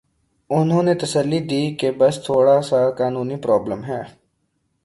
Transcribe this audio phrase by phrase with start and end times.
[0.49, 4.01] انہوں نے تسلی دی کہ بس تھوڑا سا قانونی پرابلم ہے۔